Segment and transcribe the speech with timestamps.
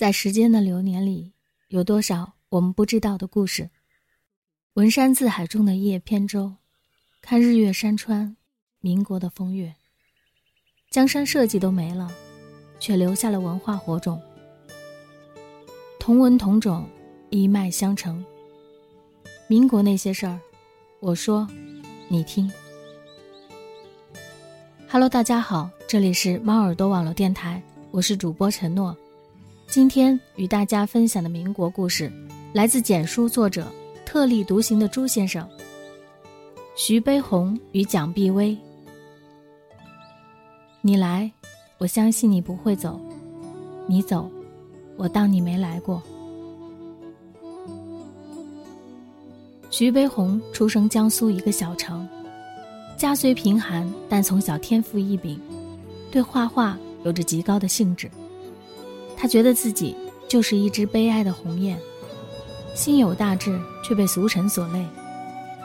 [0.00, 1.34] 在时间的流年里，
[1.68, 3.68] 有多少我们不知道的故事？
[4.72, 6.54] 文山字海中的一叶扁舟，
[7.20, 8.34] 看日月山川，
[8.80, 9.74] 民国的风月。
[10.90, 12.10] 江山社稷都没了，
[12.78, 14.18] 却留下了文化火种。
[15.98, 16.88] 同文同种，
[17.28, 18.24] 一脉相承。
[19.48, 20.40] 民国那些事儿，
[21.00, 21.46] 我说，
[22.08, 22.50] 你听。
[24.88, 28.96] Hello，大家好，这里是猫耳朵网络电台，我是主播陈诺。
[29.70, 32.12] 今天与大家分享的民国故事，
[32.52, 33.72] 来自简书作者
[34.04, 35.48] 特立独行的朱先生。
[36.74, 38.58] 徐悲鸿与蒋碧薇。
[40.80, 41.30] 你来，
[41.78, 42.98] 我相信你不会走；
[43.86, 44.28] 你走，
[44.96, 46.02] 我当你没来过。
[49.70, 52.08] 徐悲鸿出生江苏一个小城。
[52.96, 55.40] 家虽贫寒，但从小天赋异禀，
[56.10, 58.10] 对画画有着极高的兴致。
[59.20, 59.94] 他觉得自己
[60.26, 61.78] 就是一只悲哀的鸿雁，
[62.74, 64.86] 心有大志，却被俗尘所累，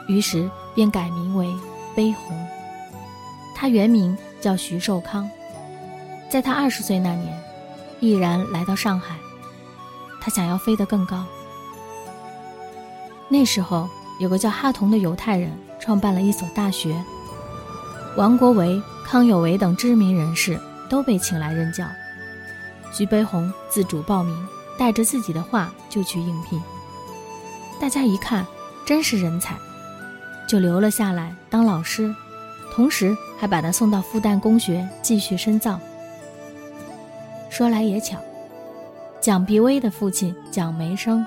[0.08, 1.50] 于是便改名为
[1.94, 2.36] 悲鸿。
[3.54, 5.26] 他原名叫徐寿康，
[6.28, 7.42] 在他二十岁那年，
[7.98, 9.16] 毅然来到上海，
[10.20, 11.24] 他想要飞得更高。
[13.30, 13.88] 那时候，
[14.20, 17.02] 有个叫哈同的犹太人创办了一所大学。
[18.18, 20.60] 王国维、康有为等知名人士
[20.90, 21.86] 都被请来任教，
[22.96, 26.58] 徐悲鸿自主报名，带着自己的画就去应聘。
[27.78, 28.46] 大家一看，
[28.86, 29.54] 真是人才，
[30.48, 32.14] 就留了下来当老师，
[32.72, 35.78] 同时还把他送到复旦公学继续深造。
[37.50, 38.16] 说来也巧，
[39.20, 41.22] 蒋碧薇的父亲蒋梅生，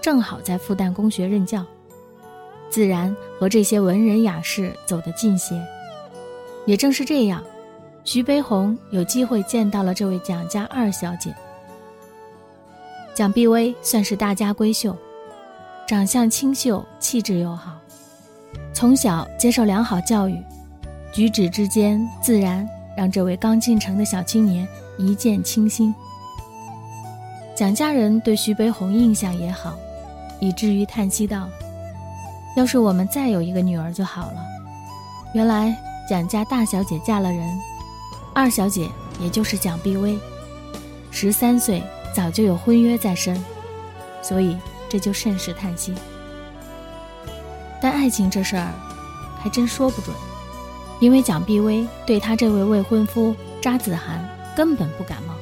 [0.00, 1.64] 正好在复旦公学任教，
[2.68, 5.64] 自然和这些文人雅士走得近些。
[6.66, 7.40] 也正是这样，
[8.04, 11.34] 徐悲鸿有机会见到了这位蒋家二小姐。
[13.14, 14.94] 蒋碧薇算是大家闺秀，
[15.86, 17.72] 长相清秀，气质又好，
[18.74, 20.38] 从小接受良好教育，
[21.12, 25.94] 举止之间自然，让这位刚进城的小青年一见倾心。
[27.56, 29.74] 蒋家人对徐悲鸿印象也好，
[30.40, 31.48] 以至于叹息道
[32.54, 34.44] ：“要是我们再有一个女儿就好了。”
[35.32, 35.74] 原来。
[36.06, 37.58] 蒋家大小姐嫁了人，
[38.34, 38.90] 二小姐
[39.20, 40.18] 也就是蒋碧薇，
[41.10, 41.82] 十三岁
[42.14, 43.42] 早就有婚约在身，
[44.20, 44.58] 所以
[44.88, 45.94] 这就甚是叹息。
[47.80, 48.72] 但爱情这事儿，
[49.40, 50.14] 还真说不准，
[51.00, 55.34] 因为蒋碧薇对他这位未婚夫查子涵根本不感冒，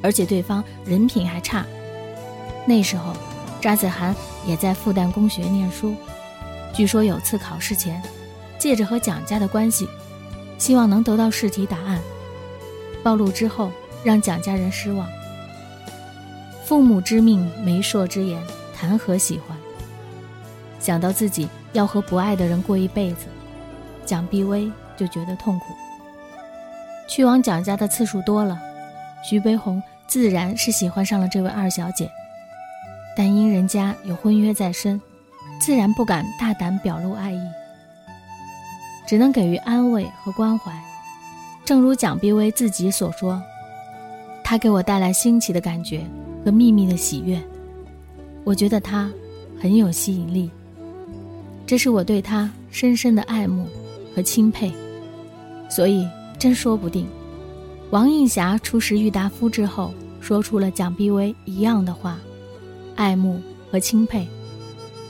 [0.00, 1.66] 而且对方人品还差。
[2.64, 3.12] 那时候，
[3.60, 4.14] 查子涵
[4.46, 5.96] 也在复旦公学念书，
[6.72, 8.00] 据说有次考试前。
[8.56, 9.86] 借着和蒋家的关系，
[10.58, 12.00] 希望能得到试题答案。
[13.02, 13.70] 暴露之后，
[14.02, 15.06] 让蒋家人失望。
[16.64, 18.42] 父母之命，媒妁之言，
[18.74, 19.56] 谈何喜欢？
[20.80, 23.26] 想到自己要和不爱的人过一辈子，
[24.06, 25.66] 蒋碧薇就觉得痛苦。
[27.06, 28.58] 去往蒋家的次数多了，
[29.22, 32.10] 徐悲鸿自然是喜欢上了这位二小姐，
[33.14, 35.00] 但因人家有婚约在身，
[35.60, 37.40] 自然不敢大胆表露爱意。
[39.06, 40.72] 只能给予安慰和关怀，
[41.64, 43.42] 正如蒋碧薇自己所说
[44.42, 46.04] ：“他给我带来新奇的感觉
[46.44, 47.40] 和秘密的喜悦，
[48.44, 49.10] 我觉得他
[49.60, 50.50] 很有吸引力。
[51.66, 53.66] 这是我对他深深的爱慕
[54.14, 54.72] 和钦佩。
[55.70, 56.06] 所以，
[56.38, 57.06] 真说不定，
[57.90, 62.18] 王映霞初识郁达夫之后，说出了蒋碧薇一样的话：
[62.96, 63.40] 爱慕
[63.70, 64.26] 和钦佩，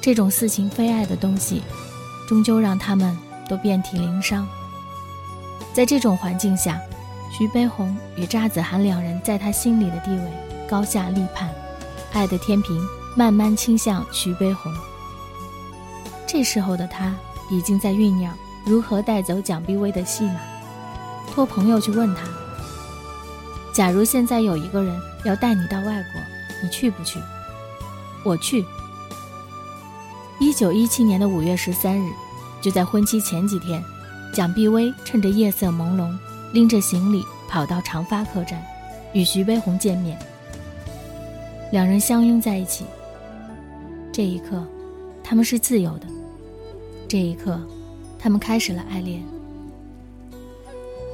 [0.01, 1.61] 这种似情非爱的东西，
[2.29, 3.17] 终究让他们。”
[3.49, 4.47] 都遍体鳞伤。
[5.73, 6.81] 在这种环境下，
[7.33, 10.33] 徐悲鸿与查子涵两人在他心里的地位
[10.69, 11.49] 高下立判，
[12.13, 12.81] 爱的天平
[13.17, 14.73] 慢慢倾向徐悲鸿。
[16.27, 17.15] 这时候的他
[17.51, 18.33] 已经在酝酿
[18.65, 20.41] 如何带走蒋碧薇的戏码，
[21.33, 22.23] 托朋友去问他：
[23.73, 26.21] 假如现在有一个人要带你到外国，
[26.63, 27.19] 你去不去？
[28.25, 28.65] 我去。
[30.41, 32.11] 一九一七年的五月十三日。
[32.65, 33.85] 就在婚期前几天，
[34.33, 36.17] 蒋碧薇趁着夜色朦胧，
[36.55, 38.59] 拎着行李跑到长发客栈，
[39.13, 40.19] 与徐悲鸿见面。
[41.71, 42.87] 两人相拥在一起。
[44.11, 44.67] 这一刻，
[45.23, 46.07] 他们是自由的。
[47.07, 47.61] 这一刻，
[48.19, 49.23] 他们开始了爱恋。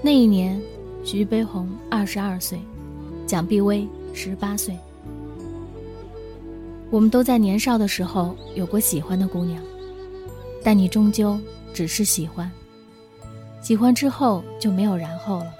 [0.04, 0.62] 那一年，
[1.04, 2.60] 徐悲鸿二十二岁，
[3.26, 4.78] 蒋碧薇十八岁。
[6.90, 9.60] 我们都在年少的时候有过喜欢的姑娘。
[10.62, 11.38] 但你终究
[11.72, 12.50] 只是喜欢，
[13.62, 15.54] 喜欢之后就没有然后了。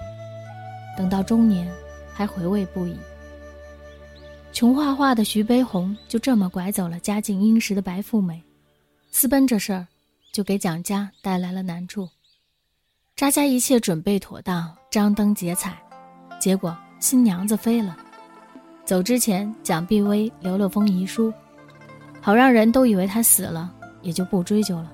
[0.97, 1.71] 等到中年，
[2.13, 2.95] 还回味不已。
[4.51, 8.43] 穷画画的徐悲鸿就这么拐走了家境殷实的白富美，
[9.09, 9.87] 私奔这事儿
[10.33, 12.07] 就给蒋家带来了难处。
[13.15, 15.81] 扎家一切准备妥当，张灯结彩，
[16.39, 17.97] 结果新娘子飞了。
[18.83, 21.31] 走之前，蒋碧薇留了封遗书，
[22.19, 24.91] 好让人都以为他死了，也就不追究了。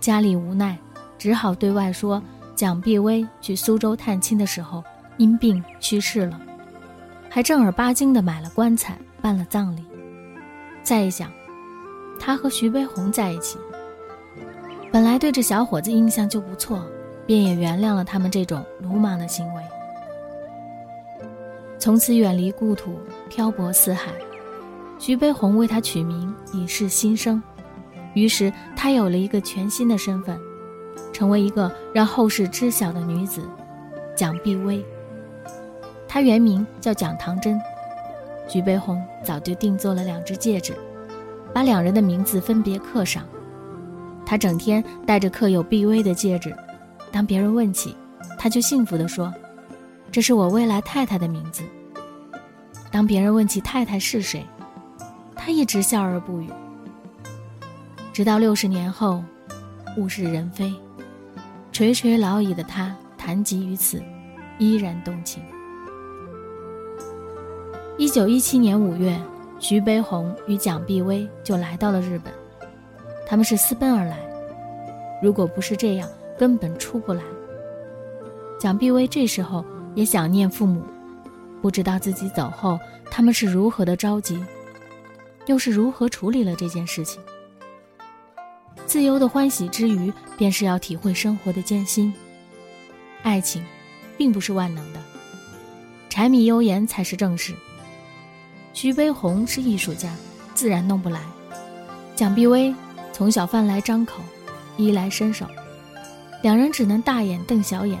[0.00, 0.78] 家里无奈，
[1.18, 2.22] 只好对外说
[2.54, 4.82] 蒋碧薇去苏州探亲的时候
[5.18, 6.40] 因病去世了。
[7.28, 9.84] 还正儿八经的买了棺材，办了葬礼。
[10.82, 11.30] 再一想，
[12.18, 13.58] 他和徐悲鸿在一起，
[14.90, 16.84] 本来对这小伙子印象就不错，
[17.26, 19.62] 便也原谅了他们这种鲁莽的行为。
[21.78, 22.98] 从此远离故土，
[23.28, 24.10] 漂泊四海。
[24.98, 27.42] 徐悲鸿为他取名以示心声，
[28.14, 30.38] 于是他有了一个全新的身份，
[31.12, 33.42] 成为一个让后世知晓的女子——
[34.16, 34.84] 蒋碧薇。
[36.08, 37.60] 她原名叫蒋唐真，
[38.48, 40.74] 徐悲鸿早就定做了两只戒指，
[41.54, 43.22] 把两人的名字分别刻上。
[44.26, 46.54] 他整天戴着刻有碧薇的戒指，
[47.12, 47.96] 当别人问起，
[48.38, 49.32] 他就幸福地说
[50.10, 51.62] ：“这是我未来太太的名字。”
[52.90, 54.44] 当别人问起太太是谁，
[55.36, 56.48] 他一直笑而不语。
[58.12, 59.22] 直到六十年后，
[59.96, 60.72] 物是人非，
[61.70, 64.02] 垂垂老矣的他谈及于此，
[64.58, 65.40] 依然动情。
[67.96, 69.16] 一九一七年五月，
[69.60, 72.32] 徐悲鸿与蒋碧薇就来到了日本。
[73.26, 74.18] 他们是私奔而来，
[75.22, 77.22] 如果不是这样，根本出不来。
[78.58, 79.64] 蒋碧薇这时候
[79.94, 80.82] 也想念父母，
[81.62, 82.76] 不知道自己走后
[83.08, 84.44] 他们是如何的着急，
[85.46, 87.22] 又是如何处理了这件事情。
[88.90, 92.12] 自由的欢喜之余，便是要体会生活的艰辛。
[93.22, 93.64] 爱情，
[94.18, 95.00] 并不是万能的，
[96.08, 97.54] 柴米油盐才是正事。
[98.72, 100.12] 徐悲鸿是艺术家，
[100.56, 101.20] 自然弄不来。
[102.16, 102.74] 蒋碧薇
[103.12, 104.24] 从小饭来张口，
[104.76, 105.46] 衣来伸手，
[106.42, 107.96] 两人只能大眼瞪小眼。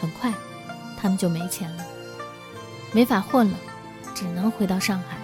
[0.00, 0.32] 很快，
[0.96, 1.84] 他们就没钱了，
[2.92, 3.58] 没法混了，
[4.14, 5.16] 只能回到上海。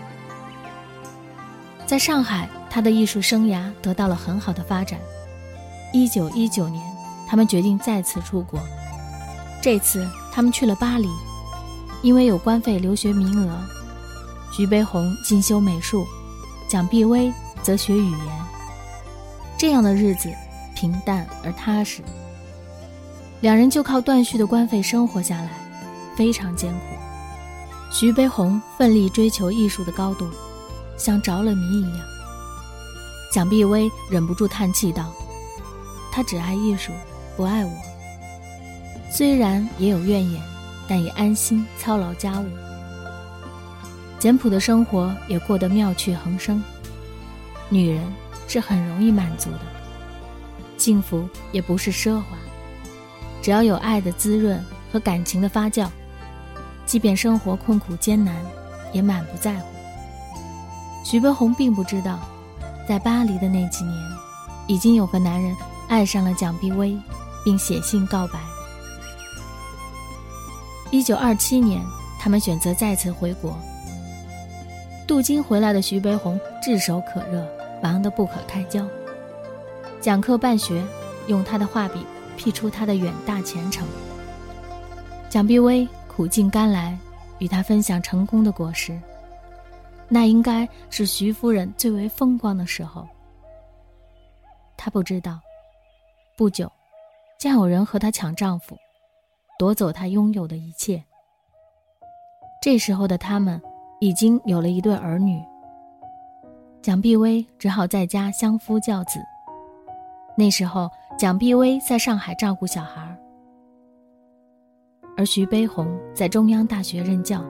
[1.86, 4.98] 在上海，他的艺术生涯得到了很好的发展。
[5.92, 6.80] 一九一九年，
[7.28, 8.60] 他们决定再次出国，
[9.60, 11.08] 这次他们去了巴黎，
[12.00, 13.60] 因为有官费留学名额。
[14.52, 16.06] 徐悲鸿进修美术，
[16.68, 17.32] 蒋碧薇
[17.62, 18.28] 则学语言。
[19.58, 20.30] 这样的日子
[20.74, 22.02] 平淡而踏实，
[23.40, 25.50] 两人就靠断续的官费生活下来，
[26.16, 26.78] 非常艰苦。
[27.92, 30.28] 徐悲鸿奋力追求艺术的高度，
[30.96, 32.09] 像着了迷一样。
[33.30, 35.12] 蒋碧薇忍不住叹气道
[36.10, 36.90] ：“他只爱艺术，
[37.36, 37.72] 不爱我。
[39.08, 40.42] 虽然也有怨言，
[40.88, 42.46] 但也安心操劳家务。”
[44.18, 46.62] 简朴的生活也过得妙趣横生，
[47.68, 48.04] 女人
[48.48, 49.60] 是很容易满足的，
[50.76, 52.36] 幸福也不是奢华，
[53.40, 54.62] 只要有爱的滋润
[54.92, 55.86] 和感情的发酵，
[56.84, 58.34] 即便生活困苦艰难，
[58.92, 59.66] 也满不在乎。
[61.04, 62.18] 徐悲鸿并不知道，
[62.90, 63.96] 在巴黎的那几年，
[64.66, 65.56] 已经有个男人
[65.86, 66.98] 爱上了蒋碧薇，
[67.44, 68.40] 并写信告白。
[70.90, 71.80] 一九二七年，
[72.18, 73.56] 他们选择再次回国。
[75.06, 77.46] 镀金回来的徐悲鸿炙手可热，
[77.80, 78.84] 忙得不可开交。
[80.00, 80.82] 讲课办学，
[81.28, 82.04] 用他的画笔
[82.36, 83.86] 辟出他的远大前程。
[85.28, 86.98] 蒋碧薇苦尽甘来，
[87.38, 89.00] 与他分享成功的果实。
[90.10, 93.08] 那应该是徐夫人最为风光的时候。
[94.76, 95.40] 她不知道，
[96.36, 96.70] 不久，
[97.38, 98.76] 将有人和她抢丈夫，
[99.58, 101.02] 夺走她拥有的一切。
[102.60, 103.58] 这时候的他们。
[104.02, 105.38] 已经有了一对儿女，
[106.80, 109.20] 蒋碧薇只好在家相夫教子。
[110.34, 113.14] 那时候，蒋碧薇在上海照顾小孩，
[115.18, 117.44] 而徐悲鸿在中央大学任教，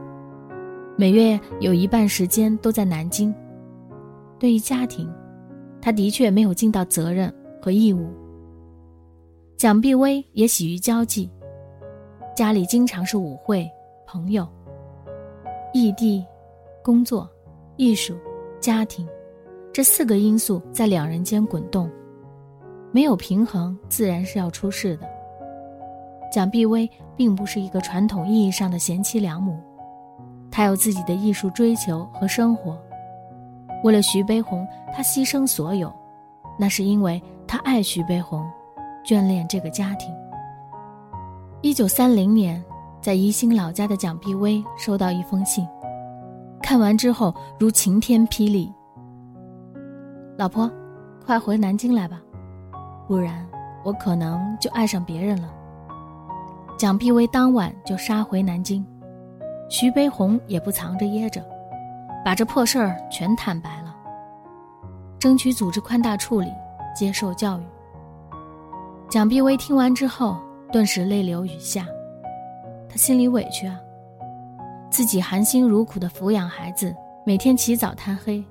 [1.00, 3.34] 每月有一半时间都在南京。
[4.38, 5.10] 对于家庭，
[5.80, 8.06] 他的确没有尽到责任和义务。
[9.56, 11.30] 蒋碧薇也喜于交际，
[12.36, 13.66] 家里经常是舞会、
[14.06, 14.46] 朋友、
[15.72, 16.22] 异地。
[16.82, 17.26] 工作、
[17.76, 18.14] 艺术、
[18.60, 19.08] 家庭，
[19.72, 21.90] 这四个因素在两人间滚动，
[22.92, 25.08] 没有平衡，自然是要出事的。
[26.30, 29.58] 蒋碧薇并不是一个传统意义上的贤妻良母，
[30.60, 32.78] 他有自己的艺术追求和生活。
[33.82, 35.90] 为了徐悲鸿，他牺牲所有，
[36.58, 38.46] 那是因为他爱徐悲鸿，
[39.02, 40.14] 眷恋这个家庭。
[41.62, 42.62] 一九三零年，
[43.00, 45.66] 在宜兴老家的蒋碧薇收到一封信。
[46.62, 48.70] 看完之后如晴天霹雳。
[50.36, 50.70] 老婆，
[51.24, 52.20] 快回南京来吧，
[53.08, 53.48] 不然
[53.82, 55.50] 我可能就爱上别人了。
[56.76, 58.86] 蒋碧薇当晚就杀回南京，
[59.70, 61.40] 徐悲鸿也不藏着掖着，
[62.24, 63.94] 把这破事儿全坦白了，
[65.16, 66.52] 争取组织宽大处理，
[66.92, 67.62] 接受教育。
[69.08, 70.36] 蒋碧薇听完之后，
[70.72, 71.86] 顿时泪流雨下，
[72.88, 73.78] 她心里委屈啊。
[74.90, 76.92] 自己含辛茹苦的抚养孩子，
[77.24, 78.44] 每天起早贪黑，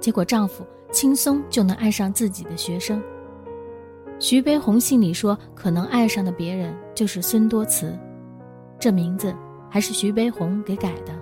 [0.00, 3.00] 结果丈夫轻松就能爱上自己的学生。
[4.18, 7.96] 徐悲鸿信里说，可能爱上的别人就是孙多慈，
[8.80, 9.32] 这名字
[9.70, 11.12] 还是徐悲鸿给改的，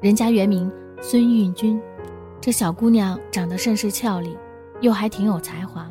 [0.00, 1.80] 人家原名孙运君。
[2.40, 4.36] 这小姑娘长得甚是俏丽，
[4.80, 5.90] 又还挺有才华，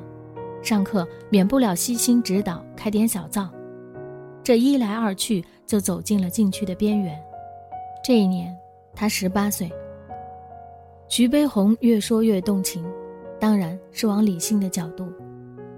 [0.63, 3.49] 上课免不了悉心指导，开点小灶。
[4.43, 7.19] 这一来二去，就走进了禁区的边缘。
[8.03, 8.55] 这一年，
[8.93, 9.71] 他十八岁。
[11.07, 12.83] 徐悲鸿越说越动情，
[13.39, 15.07] 当然是往理性的角度，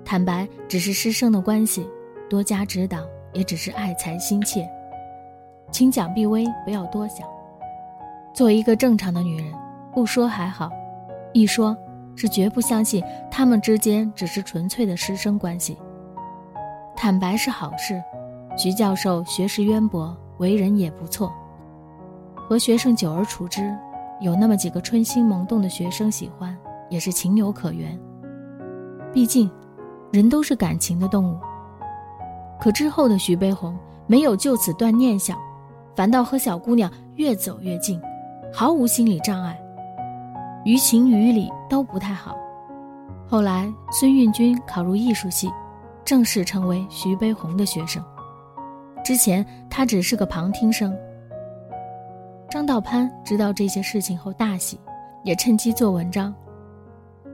[0.05, 1.87] 坦白只是师生的关系，
[2.29, 2.99] 多加指导
[3.33, 4.69] 也只是爱才心切，
[5.71, 7.27] 请蒋碧薇不要多想。
[8.33, 9.53] 作为一个正常的女人，
[9.93, 10.71] 不说还好，
[11.33, 11.75] 一说，
[12.15, 15.77] 是绝不相信他们之间只是纯粹的师生关系。
[16.95, 18.01] 坦白是好事，
[18.57, 21.31] 徐教授学识渊博，为人也不错。
[22.36, 23.75] 和学生久而处之，
[24.21, 26.57] 有那么几个春心萌动的学生喜欢，
[26.89, 28.00] 也是情有可原。
[29.13, 29.50] 毕竟，
[30.12, 31.38] 人都是感情的动物。
[32.59, 35.38] 可之后的徐悲鸿没有就此断念想，
[35.98, 38.00] 反倒和小姑娘越走越近，
[38.54, 39.60] 毫无心理障碍，
[40.63, 42.38] 于情于理都不太好。
[43.27, 45.50] 后来，孙运军考入艺术系，
[46.06, 48.06] 正式成为徐悲鸿的学生。
[49.04, 50.96] 之前他只是个旁听生。
[52.48, 54.80] 张道潘知道这些事情后大喜，
[55.24, 56.32] 也趁机做文章。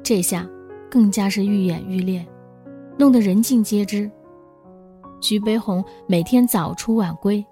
[0.01, 0.47] 这下
[0.89, 2.25] 更加是愈演愈烈，
[2.97, 4.09] 弄得人尽皆知。
[5.19, 7.45] 徐悲鸿每天早出晚归，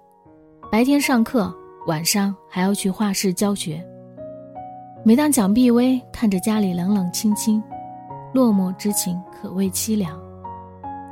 [0.72, 1.54] 白天上课，
[1.86, 3.86] 晚上还要去画室教学。
[5.04, 7.62] 每当蒋碧薇看着家里冷冷清清，
[8.32, 10.18] 落寞之情可谓凄凉，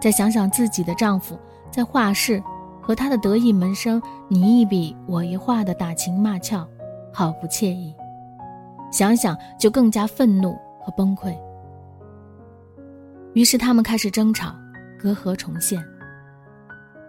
[0.00, 1.38] 再想想自己的丈夫
[1.70, 2.42] 在画室。
[2.80, 6.66] 和他的得意门生你一笔我一画的打情骂俏，
[7.12, 7.94] 好不惬意。
[8.90, 11.36] 想想就更加愤怒和崩溃。
[13.34, 14.54] 于是他们开始争吵，
[14.98, 15.84] 隔阂重现。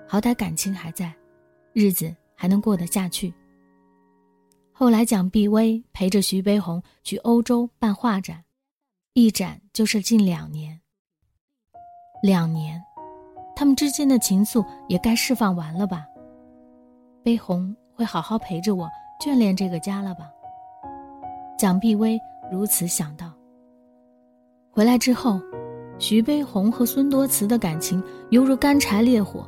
[0.06, 1.12] 好歹感情还在，
[1.72, 3.32] 日子还能过得下去。
[4.72, 8.44] 后来蒋碧薇陪着徐悲鸿去欧洲办画展，
[9.14, 10.82] 一展就是近两年。
[12.24, 12.82] 两年。
[13.56, 16.04] 他们之间的情愫也该释放完了吧？
[17.22, 18.90] 悲鸿会好好陪着我，
[19.24, 20.28] 眷恋这个家了吧？
[21.60, 22.20] 蒋碧薇
[22.52, 23.32] 如此想到。
[24.72, 25.40] 回来之后，
[26.00, 29.48] 徐悲鸿和孙多慈的感情犹如干柴烈火，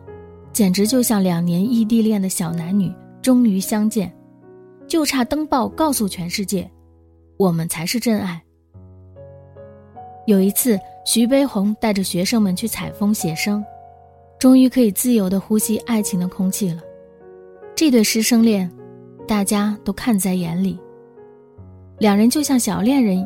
[0.53, 4.13] 简直就像两年异地恋的小男女终于相见，
[4.88, 6.69] 就差登报告诉全世界，
[7.38, 8.41] 我们才是真爱。
[10.27, 13.65] 有一次，徐悲鸿带着学生们去采风写生。
[14.39, 16.81] 终于可以自由的呼吸爱情的空气了，
[17.75, 18.69] 这对师生恋，
[19.25, 20.77] 大家都看在眼里。
[21.98, 23.25] 两人就像小恋人，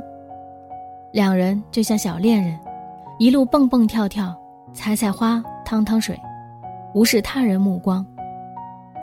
[1.14, 2.56] 两人就像小恋人，
[3.18, 4.36] 一路蹦蹦跳跳，
[4.76, 6.16] 采采花，趟趟水，
[6.98, 8.04] 无视他人目光。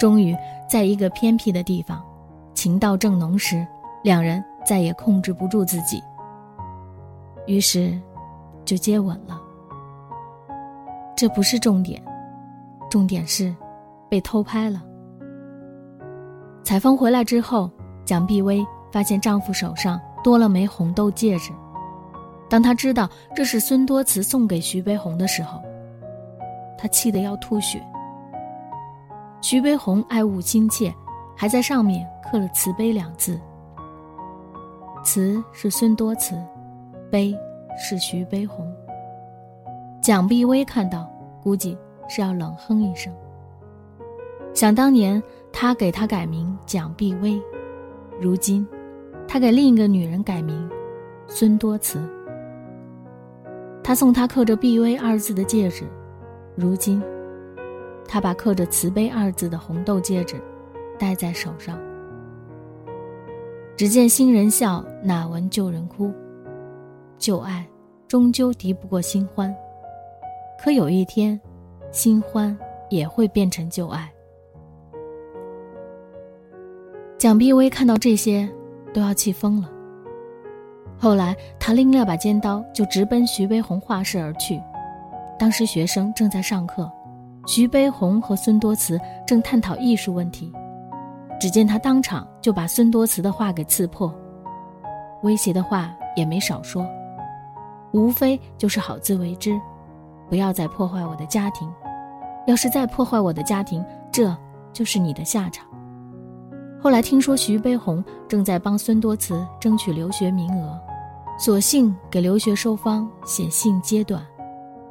[0.01, 0.37] 终于
[0.69, 2.05] 在一个偏僻的地方，
[2.53, 3.65] 情到正浓时，
[4.03, 6.03] 两人再也控制不住自己，
[7.47, 7.97] 于是
[8.65, 9.41] 就接吻了。
[11.17, 12.03] 这不是重点，
[12.91, 13.55] 重点是
[14.09, 14.83] 被偷拍了。
[16.65, 17.71] 采风回来之后，
[18.05, 21.53] 蒋碧薇发现丈夫手上多了枚红豆戒指。
[22.51, 25.63] 当她知道这是孙多慈送给徐悲鸿的时候，
[26.85, 27.83] 他气得要吐血。
[29.41, 30.95] 徐悲鸿爱物心切，
[31.35, 33.41] 还在上面刻了“慈悲”两字。
[35.03, 36.37] 慈是孙多慈，
[37.11, 37.35] 悲
[37.79, 38.71] 是徐悲鸿。
[40.03, 41.11] 蒋碧薇看到，
[41.43, 41.75] 估计
[42.07, 43.11] 是要冷哼一声。
[44.53, 47.41] 想当年，他给她改名蒋碧薇，
[48.21, 48.67] 如今，
[49.27, 50.69] 他给另一个女人改名
[51.29, 51.99] 孙多慈。
[53.83, 55.87] 他送她刻着“碧薇”二字的戒指，
[56.57, 57.03] 如今，
[58.07, 60.41] 他把刻着“慈悲”二字的红豆戒指
[60.99, 61.77] 戴在手上。
[63.77, 66.13] 只见新人笑，哪闻旧人哭。
[67.19, 67.67] 旧爱，
[68.07, 69.53] 终究敌不过新欢。
[70.63, 71.41] 可有一天，
[71.91, 72.57] 新欢
[72.89, 74.09] 也会变成旧爱。
[77.19, 78.49] 蒋碧薇看到这些，
[78.93, 79.69] 都要气疯了。
[80.97, 84.61] 后来，他拎了把尖刀，就直奔徐悲鸿画室而去。
[85.39, 86.91] 当时学生正在上课，
[87.47, 90.53] 徐悲鸿和孙多慈正探讨艺术问题。
[91.41, 94.15] 只见他当场就把孙多慈的话给刺破，
[95.23, 96.87] 威胁的话也没少说，
[97.93, 99.61] 无非就是好自为之，
[100.29, 101.71] 不要再破坏我的家庭。
[102.47, 104.35] 要是再破坏我的家庭，这
[104.73, 105.67] 就是你的下场。
[106.81, 110.79] 后来听说徐悲鸿正在帮孙多慈争取留学名额，
[111.39, 114.23] 索性给留学收方写信揭短，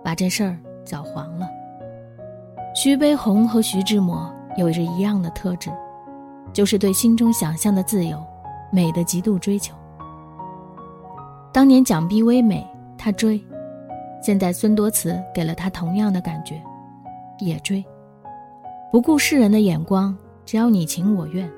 [0.03, 1.47] 把这事儿搅黄了。
[2.75, 5.71] 徐悲鸿和徐志摩有着一样的特质，
[6.51, 8.21] 就是对心中想象的自由、
[8.71, 9.75] 美的极度追求。
[11.51, 12.67] 当年蒋碧薇美，
[12.97, 13.39] 他追；
[14.21, 16.61] 现在孙多慈给了他同样的感觉，
[17.39, 17.83] 也追，
[18.91, 21.49] 不顾世人的眼光，只要你情我愿。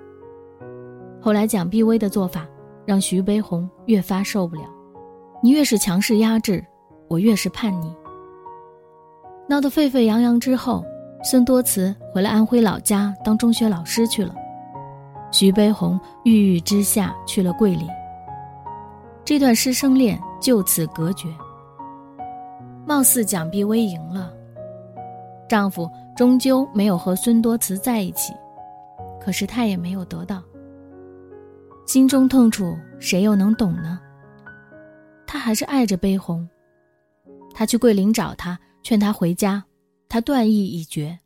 [1.21, 2.45] 后来，蒋碧薇的做法
[2.85, 4.63] 让徐悲鸿越发受不了。
[5.41, 6.63] 你越是强势压制，
[7.07, 7.95] 我越是叛逆。
[9.47, 10.83] 闹得沸沸扬扬之后，
[11.23, 14.33] 孙多慈回了安徽老家当中学老师去了。
[15.31, 17.87] 徐悲鸿郁郁之下去了桂林。
[19.23, 21.27] 这段师生恋就此隔绝。
[22.85, 24.31] 貌似蒋碧薇赢了，
[25.49, 28.33] 丈夫终究没有和孙多慈在一起，
[29.19, 30.41] 可是她也没有得到。
[31.85, 33.99] 心中痛楚，谁又能懂呢？
[35.27, 36.47] 他还是爱着悲鸿。
[37.53, 39.63] 他去桂林找他，劝他回家，
[40.07, 41.17] 他断意已决。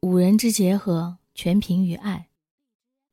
[0.00, 2.26] 五人之结合，全凭于爱。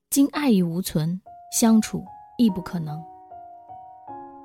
[0.10, 1.20] 今爱已无存，
[1.51, 2.01] 相处
[2.38, 2.98] 亦不可能。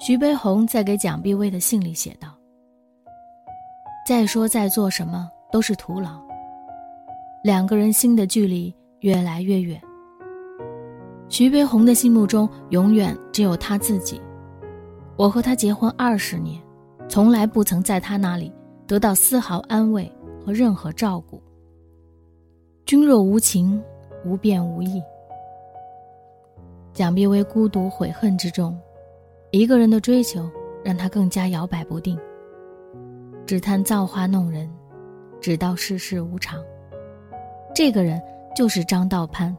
[0.00, 2.36] 徐悲鸿在给蒋碧薇的信里写道
[4.04, 6.20] ：“再说再做什么都是徒劳。
[7.44, 9.80] 两个人心的距离越来越远。”
[11.30, 14.20] 徐悲鸿的心目中永远只有他自己。
[15.16, 16.60] 我和他结婚二十年，
[17.08, 18.52] 从来不曾在他那里
[18.86, 20.10] 得到丝毫安慰
[20.44, 21.42] 和任何照顾。
[22.84, 23.82] 君若无情，
[24.24, 25.02] 无变无义。
[26.92, 28.78] 蒋碧薇孤独悔恨之中，
[29.50, 30.48] 一个人的追求
[30.84, 32.18] 让他更加摇摆不定。
[33.44, 34.70] 只叹造化弄人，
[35.40, 36.62] 直到世事无常。
[37.74, 38.22] 这个人
[38.54, 39.54] 就是张道攀。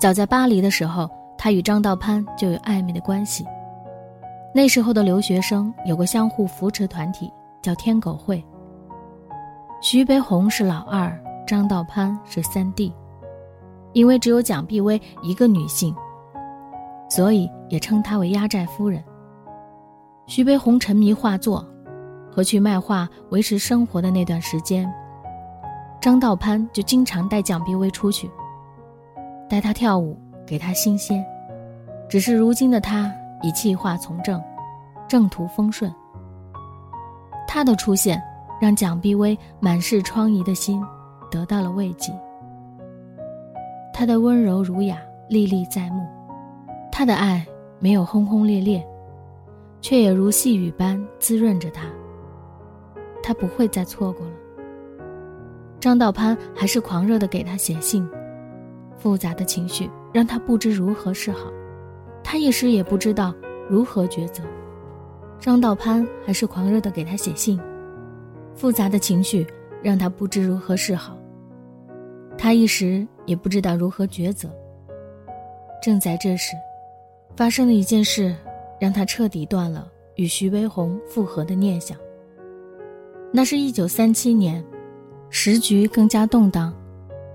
[0.00, 3.44] 早在巴黎的时候，他与张道攀就有暧昧的关系。
[4.54, 7.30] 那时候的留学生有个相互扶持团体，
[7.68, 8.42] 叫天狗会。
[9.82, 11.14] 徐悲鸿是老二，
[11.46, 12.90] 张道攀是三弟。
[13.92, 15.94] 因为只有蒋碧薇一个女性，
[17.10, 19.04] 所以也称她为压寨夫人。
[20.24, 21.62] 徐悲鸿沉迷画作，
[22.32, 24.90] 和去卖画维持生活的那段时间，
[26.00, 28.30] 张道攀就经常带蒋碧薇出去。
[29.46, 31.22] 带她跳舞，给她新鲜。
[32.08, 34.42] 只是如今的他已弃画从政，
[35.06, 35.94] 正途风顺。
[37.48, 38.22] 他的出现，
[38.60, 40.84] 让蒋碧薇满是疮痍的心
[41.30, 42.12] 得到了慰藉。
[43.94, 44.98] 他的温柔儒雅
[45.30, 46.06] 历历在目，
[46.92, 47.44] 他的爱
[47.78, 48.86] 没有轰轰烈烈，
[49.80, 51.86] 却也如细雨般滋润着他。
[53.22, 54.32] 他不会再错过了。
[55.80, 58.06] 张道攀还是狂热的给他写信。
[58.98, 61.50] 复杂的情绪让他不知如何是好，
[62.22, 63.34] 他一时也不知道
[63.70, 64.42] 如何抉择。
[65.40, 67.60] 张道攀还是狂热的给他写信，
[68.54, 69.46] 复杂的情绪
[69.82, 71.16] 让他不知如何是好，
[72.36, 74.50] 他一时也不知道如何抉择。
[75.82, 76.54] 正在这时，
[77.36, 78.34] 发生了一件事，
[78.80, 81.96] 让他彻底断了与徐悲鸿复合的念想。
[83.32, 84.64] 那是一九三七年，
[85.30, 86.74] 时局更加动荡，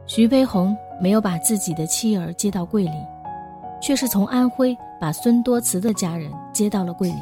[0.06, 0.76] 徐悲鸿。
[1.02, 2.94] 没有把自己的妻儿接到桂林，
[3.82, 7.18] 却是从安徽把孙多慈的家人接到了桂林，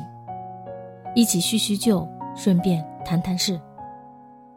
[1.16, 3.60] 一起叙叙旧，顺便谈谈事。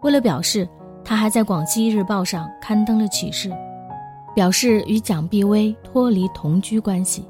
[0.03, 0.69] 为了表示，
[1.05, 3.51] 他还在《广西日报》上刊登了启事，
[4.35, 7.27] 表示与蒋碧薇脱离同居关系。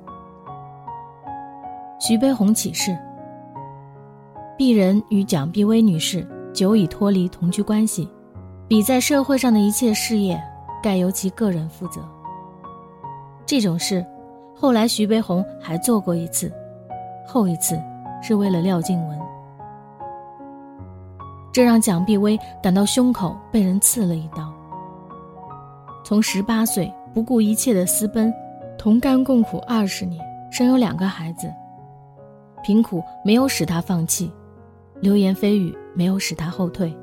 [1.98, 2.96] 徐悲鸿启事：
[4.58, 8.08] 鄙人与蒋碧薇女士久已脱离同居关系，
[8.68, 10.40] 比在社会上的一切事业。
[10.82, 12.06] 概由其个人负责。
[13.46, 14.04] 这种事，
[14.54, 16.52] 后来徐悲鸿还做过一次，
[17.26, 17.80] 后一次
[18.26, 19.20] 是为了廖静文，
[21.52, 24.50] 这让蒋碧薇感到胸口被人刺了一刀。
[26.02, 28.32] 从十八岁不顾一切的私奔，
[28.78, 31.52] 同甘共苦二十年，生有两个孩子，
[32.62, 34.32] 贫苦没有使他放弃，
[35.00, 36.96] 流言蜚语没有使他后退，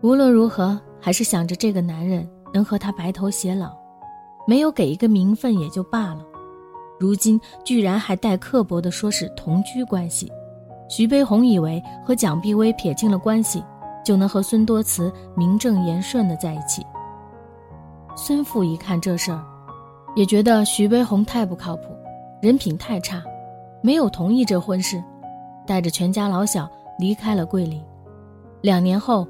[0.00, 2.24] 无论如何还是想着这个男人。
[2.54, 3.72] 能和他白头偕老，
[4.46, 6.22] 没有给一个名分也就罢了，
[7.00, 10.30] 如今居然还带刻薄的说是同居关系。
[10.92, 13.64] 徐悲鸿以为和蒋碧薇撇清了关系，
[14.04, 16.84] 就能和孙多慈名正言顺的在一起。
[18.14, 19.42] 孙父一看这事儿，
[20.14, 21.96] 也觉得徐悲鸿太不靠谱，
[22.42, 23.22] 人品太差，
[23.82, 25.02] 没有同意这婚事，
[25.66, 27.82] 带着全家老小离开了桂林。
[28.60, 29.26] 两年后，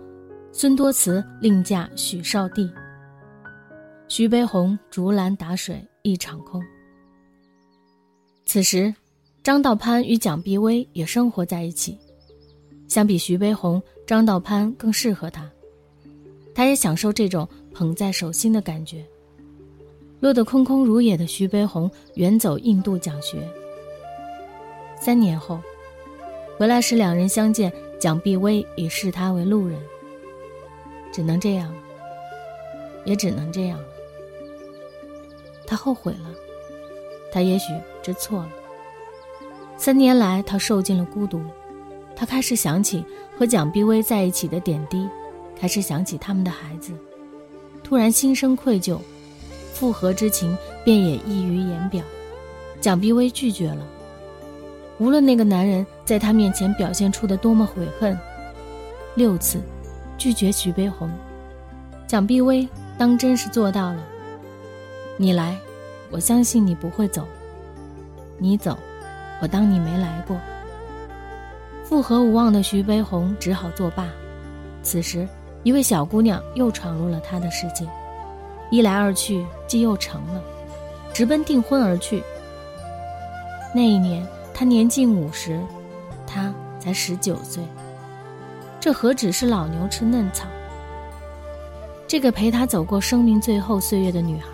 [0.51, 2.69] 孙多慈另嫁许绍帝。
[4.09, 6.61] 徐悲鸿竹篮打水一场空。
[8.47, 8.93] 此时。
[9.43, 11.99] 张道攀与蒋碧薇也生活在一起，
[12.87, 15.51] 相比徐悲鸿，张道攀更适合他，
[16.55, 19.05] 他也享受这种捧在手心的感觉。
[20.21, 23.43] 落得空空如也的徐悲鸿远走印度讲学。
[25.01, 25.59] 三年后，
[26.57, 29.77] 回来时两人相见，蒋碧薇已视他为路人。
[31.13, 31.75] 只能这样，
[33.05, 33.87] 也只能这样了。
[35.67, 36.31] 他后悔了，
[37.33, 37.73] 他也许
[38.05, 38.53] 知错了。
[39.85, 41.43] 三年来，他受尽了孤独，
[42.15, 43.05] 他开始想起
[43.37, 45.09] 和蒋碧薇在一起的点滴，
[45.59, 46.93] 开始想起他们的孩子，
[47.83, 48.97] 突然心生愧疚，
[49.75, 52.01] 复合之情便也溢于言表。
[52.81, 53.85] 蒋碧薇拒绝了，
[54.99, 58.17] 无论那个男人在她面前表现出的多么悔恨，
[59.17, 59.61] 六次
[60.17, 61.11] 拒绝徐悲鸿，
[62.07, 63.99] 蒋碧薇当真是做到了。
[65.17, 65.59] 你来，
[66.09, 67.25] 我相信你不会走；
[68.39, 68.79] 你走。
[69.43, 70.39] 我当你没来过。
[71.85, 74.07] 复合无望的徐悲鸿只好作罢。
[74.85, 75.29] 此时，
[75.65, 77.85] 一位小姑娘又闯入了他的世界，
[78.71, 80.41] 一来二去，竟又成了，
[81.13, 82.23] 直奔订婚而去。
[83.75, 85.61] 那一年，他年近五十，
[86.27, 87.63] 他才十九岁。
[88.81, 90.47] 这何止是老牛吃嫩草？
[92.07, 94.47] 这个陪他走过生命最后岁月的女孩，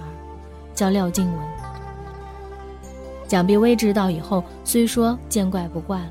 [0.75, 1.58] 叫廖静文。
[3.29, 6.11] 蒋碧薇知道以后，虽说见怪不怪了，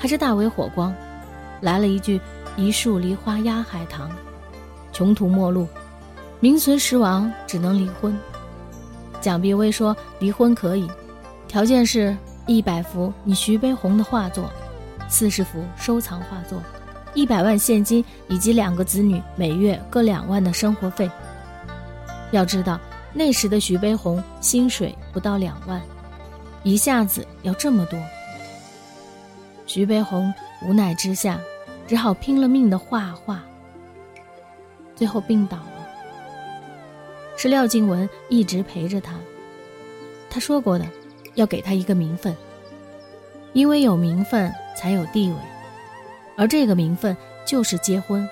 [0.00, 0.92] 还是大为火光，
[1.60, 2.20] 来了一句
[2.58, 4.10] “一树梨花压海棠”，
[4.92, 5.68] 穷途末路，
[6.40, 8.18] 名存实亡，只能离婚。
[9.20, 10.90] 蒋碧薇说：“离婚可以，
[11.46, 14.50] 条件是一百幅你徐悲鸿的画作，
[15.08, 16.60] 四十幅收藏画作，
[17.14, 21.08] 一百万现金以及两个子女每月各两万的生活费。
[22.32, 22.76] 要知道，
[23.12, 25.80] 那时的徐悲鸿薪水不到两万。”
[26.66, 27.96] 一下子要这么多，
[29.68, 31.38] 徐悲鸿无奈之下，
[31.86, 33.40] 只好拼了命的画画。
[34.96, 35.86] 最后病倒了，
[37.36, 39.14] 是廖静文一直陪着他。
[40.28, 40.84] 他说过的，
[41.36, 42.36] 要给他一个名分，
[43.52, 45.36] 因为有名分才有地位，
[46.36, 48.28] 而这个名分就是结婚。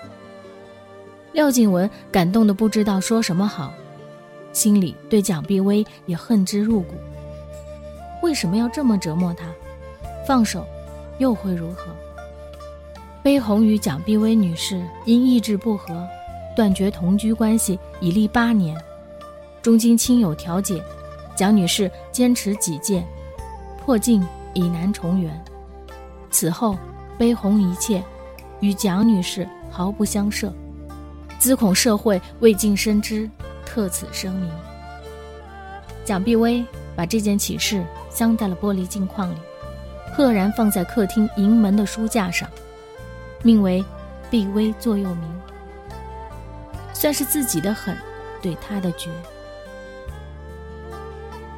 [1.31, 3.73] 廖静文感动的不知道说什么好，
[4.53, 6.97] 心里对蒋碧薇也恨之入骨。
[8.25, 9.45] 为什么要这么折磨他？
[10.27, 10.67] 放手，
[11.19, 11.95] 又会如何？
[13.23, 16.09] 悲鸿与蒋碧薇女士因意志不合，
[16.57, 18.75] 断绝同居关系，已历八年。
[19.61, 20.83] 中经亲友调解，
[21.37, 23.07] 蒋女士坚持己见，
[23.85, 25.45] 破镜已难重圆。
[26.31, 26.79] 此后，
[27.19, 28.03] 悲鸿一切
[28.61, 30.51] 与蒋女士毫不相涉，
[31.39, 33.29] 兹恐社会未尽深知，
[33.67, 34.51] 特此声明。
[36.07, 36.65] 蒋碧薇
[36.97, 37.85] 把这件启事。
[38.15, 39.37] 镶在了玻璃镜框里，
[40.15, 42.49] 赫然放在客厅迎门的书架上，
[43.43, 43.85] 命为
[44.31, 45.41] “碧薇座右铭”，
[46.95, 47.95] 算是自己的狠，
[48.41, 49.11] 对他的绝。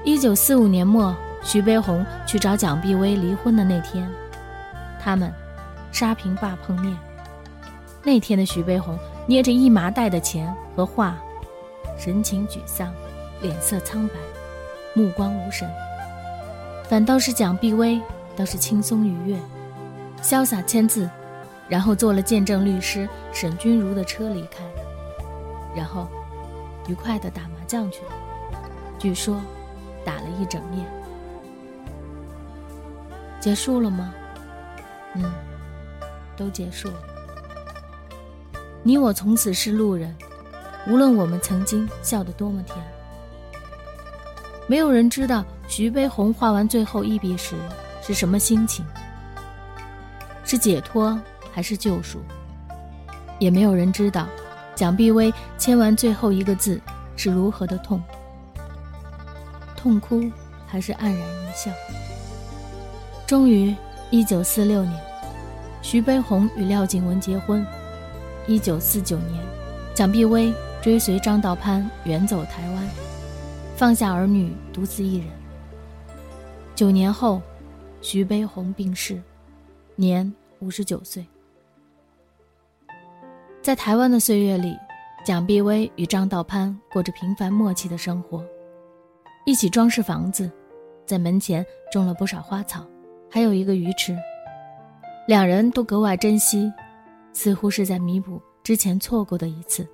[0.03, 4.11] 一九四五年末，徐悲鸿去找蒋碧薇离婚的那天，
[4.99, 5.31] 他们
[5.93, 6.97] 沙坪坝碰面。
[8.03, 11.17] 那天的徐悲鸿捏着一麻袋的钱和画，
[11.99, 12.91] 神情沮丧，
[13.43, 14.15] 脸色苍白，
[14.95, 15.69] 目光无神。
[16.89, 18.01] 反倒是蒋碧薇，
[18.37, 19.39] 倒是轻松愉悦，
[20.23, 21.11] 潇洒签字，
[21.69, 24.65] 然后坐了见证律师沈君如的车离开，
[25.75, 26.09] 然后
[26.87, 28.13] 愉快的打麻将去了，
[29.01, 29.41] 据说
[30.05, 30.85] 打了一整夜。
[33.41, 34.15] 结束了吗？
[35.15, 35.25] 嗯，
[36.37, 36.95] 都结束了。
[38.85, 40.15] 你我从此是路人，
[40.87, 42.77] 无论我们曾经笑得多么甜。
[44.67, 47.55] 没有人知道徐悲鸿画完最后一笔时
[48.03, 48.85] 是什么心情，
[50.45, 51.19] 是解脱
[51.53, 52.19] 还是救赎？
[53.39, 54.27] 也没有人知道
[54.75, 56.81] 蒋碧薇签完最后一个字
[57.17, 58.03] 是如何的痛，
[59.77, 60.31] 痛哭
[60.67, 61.71] 还是黯然一笑？
[63.27, 63.75] 终于，
[64.11, 65.01] 一九四六年，
[65.83, 67.65] 徐悲鸿与廖景文结婚。
[68.47, 69.43] 一九四九年，
[69.95, 72.89] 蒋碧薇追随张道攀远走台湾。
[73.77, 75.27] 放下儿女，独自一人。
[76.75, 77.43] 九年后，
[78.01, 79.21] 徐悲鸿病逝，
[79.97, 81.27] 年五十九岁。
[83.61, 84.75] 在台湾的岁月里，
[85.27, 88.43] 蒋碧薇与张道攀过着平凡默契的生活，
[89.45, 90.51] 一起装饰房子，
[91.05, 92.83] 在门前种了不少花草，
[93.31, 94.17] 还有一个鱼池。
[95.29, 96.73] 两人都格外珍惜，
[97.35, 99.87] 似乎是在弥补之前错过的一次，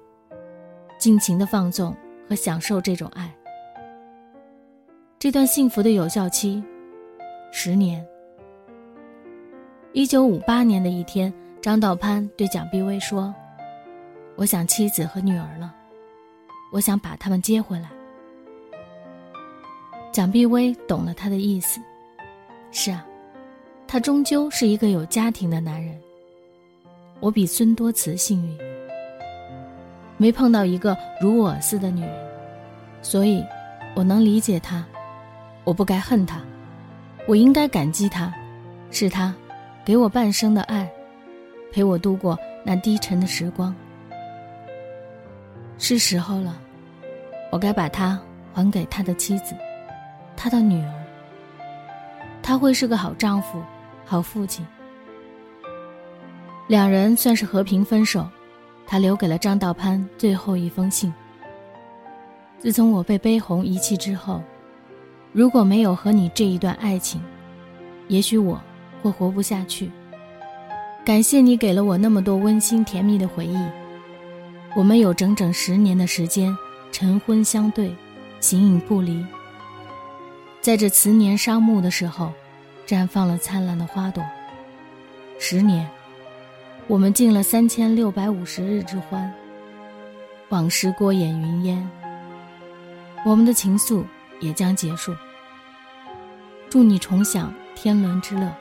[0.99, 1.93] 尽情的放纵
[2.29, 3.29] 和享受这种爱。
[5.23, 6.61] 这段幸福的有效期，
[7.53, 8.05] 十年。
[9.93, 13.33] 一九五八年的一天，张道潘对蒋碧薇说
[14.35, 15.73] ：“我想妻子和女儿了，
[16.73, 17.89] 我想把他们接回来。”
[20.11, 21.81] 蒋碧薇懂了他的意思，
[22.73, 23.07] 是啊。
[23.87, 25.97] 他终究是一个有家庭的男人。
[27.21, 28.59] 我比孙多慈幸运，
[30.17, 32.29] 没碰到一个如我似的女人，
[33.03, 33.41] 所以，
[33.95, 34.85] 我能理解他。
[35.65, 36.41] 我不该恨他，
[37.27, 38.33] 我应该感激他，
[38.91, 39.35] 是他，
[39.85, 40.91] 给我半生的爱，
[41.73, 43.75] 陪我度过那低沉的时光。
[45.79, 46.59] 是时候了，
[47.51, 48.21] 我该把他
[48.53, 49.55] 还给他的妻子，
[50.37, 50.93] 他的女儿。
[52.43, 53.63] 他会是个好丈夫。
[54.05, 54.67] 好父亲，
[56.67, 58.29] 两人算是和平分手。
[58.85, 61.11] 他留给了张道潘最后一封信。
[62.59, 64.43] 自从我被悲鸿遗弃之后，
[65.33, 67.21] 如果没有和你这一段爱情，
[68.09, 68.61] 也许我
[69.03, 69.91] 会活不下去。
[71.05, 73.59] 感谢你给了我那么多温馨甜蜜的回忆。
[74.77, 76.57] 我们有整整十年的时间
[76.91, 77.95] 晨昏相对，
[78.41, 79.25] 形影不离。
[80.61, 82.33] 在这慈年伤暮的时候。
[82.85, 84.23] 绽放了灿烂的花朵。
[85.39, 85.89] 十年，
[86.89, 89.33] 我们尽了三千六百五十日之欢。
[90.49, 91.91] 往事过眼云烟，
[93.25, 94.05] 我们的情愫
[94.43, 95.17] 也将结束。
[96.69, 98.55] 祝你重享天伦之乐。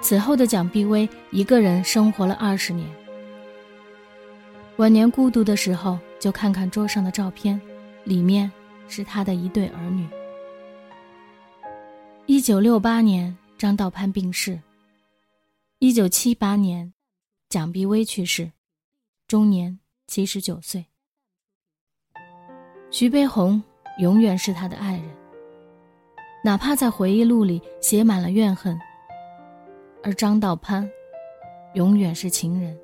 [0.00, 2.88] 此后的蒋碧薇一个人生活了二十年。
[4.76, 7.60] 晚年孤独的时候，就看看桌上的照片，
[8.04, 8.50] 里面
[8.88, 10.06] 是他的一对儿女。
[12.26, 14.60] 一九六八年，张道潘病逝。
[15.78, 16.92] 一九七八年，
[17.48, 18.52] 蒋碧薇去世，
[19.26, 20.86] 终年七十九岁。
[22.90, 23.62] 徐悲鸿
[23.98, 25.04] 永远是他的爱人，
[26.44, 28.76] 哪怕在回忆录里写满了怨恨；
[30.02, 30.88] 而张道潘，
[31.74, 32.78] 永远是情人，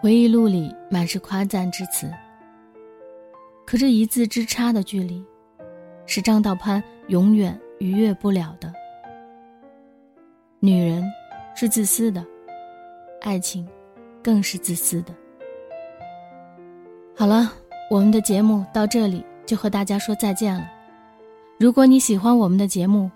[0.00, 2.10] 回忆录里满是夸赞之词。
[3.66, 5.24] 可这一字之差的距离，
[6.06, 7.58] 是张道潘永远。
[7.80, 8.72] 逾越不了的。
[10.60, 11.04] 女人
[11.54, 12.24] 是自私的，
[13.20, 13.68] 爱情
[14.22, 15.12] 更是自私的。
[17.16, 17.52] 好了，
[17.90, 20.70] 我们的节目到这里就和大家说再见了。
[21.58, 23.10] 如果你喜欢我们的节目，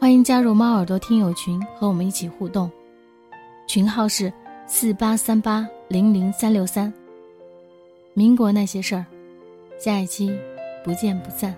[0.00, 2.70] 欢迎加入猫耳朵听友群和我们一起互动，
[3.66, 4.32] 群号是
[4.66, 6.92] 四八三八零零三六三。
[8.14, 9.04] 民国那些事儿，
[9.78, 10.36] 下一期
[10.84, 11.54] 不见不散。